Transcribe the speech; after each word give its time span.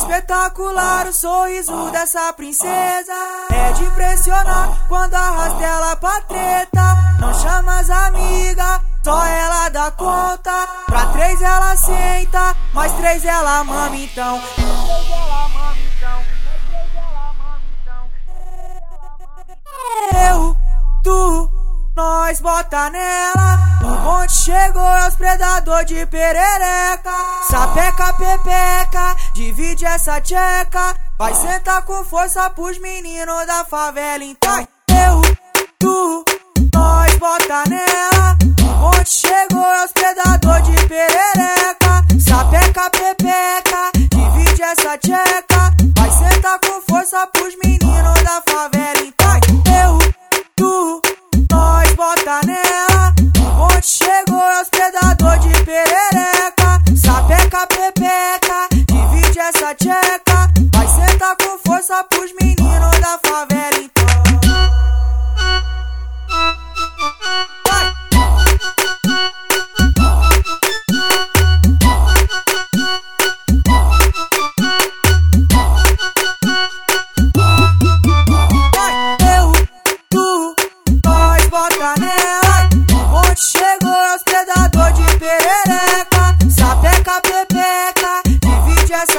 Espetacular 0.00 1.06
o 1.08 1.12
sorriso 1.12 1.90
dessa 1.90 2.32
princesa. 2.32 3.12
É 3.50 3.72
de 3.72 3.84
impressionar 3.84 4.86
quando 4.88 5.14
arrasta 5.14 5.62
ela 5.62 5.96
pra 5.96 6.20
treta. 6.22 6.80
Não 7.20 7.34
chama 7.34 7.80
as 7.80 7.90
amigas, 7.90 8.80
só 9.04 9.24
ela 9.26 9.68
dá 9.68 9.90
conta. 9.90 10.66
Pra 10.86 11.06
três 11.12 11.42
ela 11.42 11.76
senta, 11.76 12.56
mais 12.72 12.92
três 12.94 13.24
ela 13.26 13.62
mama 13.62 13.96
então. 13.96 14.42
Eu, 20.28 20.56
tu, 21.04 21.50
nós 21.94 22.40
bota 22.40 22.88
nela. 22.88 23.58
O 23.82 24.00
monte 24.00 24.32
chegou, 24.32 24.82
é 24.82 25.08
os 25.08 25.16
predador 25.16 25.84
de 25.84 26.06
perereca. 26.06 27.19
Sapeca, 27.60 28.14
pepeca, 28.14 29.16
divide 29.34 29.84
essa 29.84 30.18
tcheca. 30.18 30.96
Vai 31.18 31.34
sentar 31.34 31.82
com 31.82 32.02
força 32.06 32.48
pros 32.48 32.78
meninos 32.78 33.46
da 33.46 33.66
favela, 33.66 34.24
então. 34.24 34.66
Eu, 34.88 35.20
tu, 35.78 36.24
nós 36.74 37.14
bota 37.16 37.64
nela. 37.68 38.38
O 38.62 38.78
monte 38.78 39.10
chegou, 39.10 39.62
é 39.62 39.84
os 39.84 39.92
predador 39.92 40.62
de 40.62 40.86
perereca. 40.88 42.02
Sapeca, 42.18 42.88
pepeca, 42.88 43.90
divide 43.94 44.62
essa 44.62 44.96
tcheca. 44.96 45.70
Vai 45.98 46.10
sentar 46.12 46.58
com 46.60 46.80
força 46.90 47.26
pros 47.26 47.54
meninos 47.62 48.22
da 48.22 48.40
favela, 48.40 49.02
então. 49.02 49.38
Eu, 49.84 49.98
tu, 50.56 51.02
nós 51.52 51.92
bota 51.92 52.40
nela. 52.46 52.69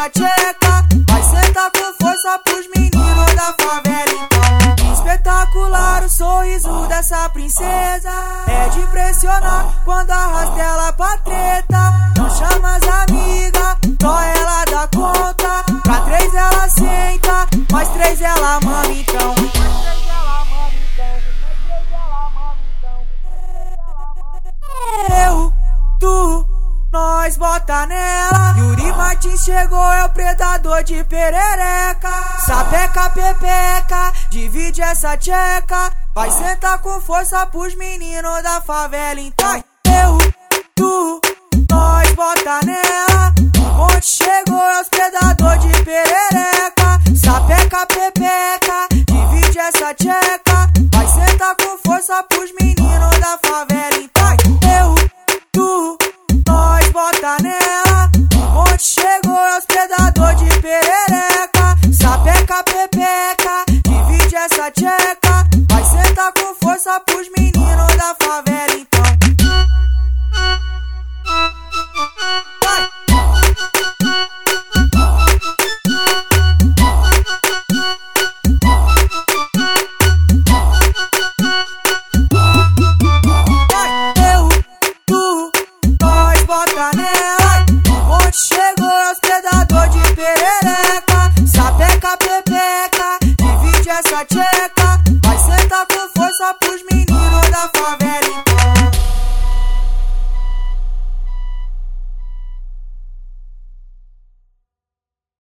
Essa 0.02 0.10
tcheca. 0.10 0.86
Vai 1.08 1.22
sentar 1.24 1.72
com 1.72 2.04
força 2.04 2.40
pros 2.40 2.68
meninos 2.76 3.36
da 3.36 3.54
favela, 3.62 4.26
então. 4.26 4.94
Espetacular 4.94 6.04
o 6.04 6.10
sorriso 6.10 6.88
dessa 6.88 7.30
princesa. 7.30 8.12
É 8.48 8.70
de 8.70 8.80
impressionar 8.80 9.82
quando 9.86 10.12
arrasta 10.12 10.62
ela 10.62 10.94
pra 10.94 11.18
treta. 11.18 12.14
Não 12.18 12.30
chama 12.30 12.76
as 12.76 12.84
amigas, 12.84 13.78
só 14.02 14.22
ela 14.22 14.66
dá 14.66 14.88
conta. 14.88 15.64
Pra 15.84 16.02
três 16.02 16.34
ela 16.34 16.70
senta, 16.70 17.48
mais 17.72 17.90
três 17.90 18.22
ela 18.22 18.60
mama 18.62 18.92
então. 18.92 19.36
Eu, 25.26 25.54
tu, 26.00 26.48
nós 26.92 27.38
bota 27.38 27.86
nela. 27.86 28.51
Martins 29.22 29.44
chegou, 29.44 29.94
é 29.94 30.06
o 30.06 30.10
predador 30.10 30.84
de 30.84 31.04
perereca. 31.04 32.10
Sapeca, 32.44 33.08
pepeca, 33.12 34.12
divide 34.32 34.82
essa 34.82 35.16
tcheca. 35.16 35.92
Vai 36.16 36.32
sentar 36.32 36.80
com 36.80 37.00
força 37.00 37.46
pros 37.46 37.76
meninos 37.76 38.42
da 38.42 38.60
favela, 38.62 39.20
então. 39.20 39.64
Eu, 39.86 40.18
tu, 40.74 41.22
nós 41.70 42.12
bota 42.14 42.66
nela. 42.66 43.32
O 43.60 43.74
monte 43.76 44.08
chegou, 44.08 44.60
é 44.60 44.82
os 44.82 44.90
predador 44.90 45.56
de 45.60 45.84
perereca. 45.84 47.00
Sapeca, 47.16 47.86
pepeca, 47.86 48.88
divide 49.06 49.60
essa 49.60 49.94
tcheca. 49.94 50.51
Nós 86.92 86.96
bota 86.96 86.98
nela. 86.98 87.66
O 87.88 88.06
monte 88.06 88.38
chegou, 88.38 88.90
é 88.90 89.12
os 89.12 89.20
predador 89.20 89.90
de 89.90 90.16
perereca. 90.16 91.32
Sapeca, 91.48 92.18
pepeca, 92.18 93.18
divide 93.38 93.90
essa 93.90 94.26
tcheca. 94.26 94.81